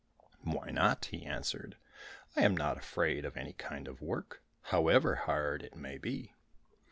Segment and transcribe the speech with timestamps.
[0.43, 1.77] "Why not?" he answered,
[2.35, 6.33] "I am not afraid of any kind of work, however hard it may be."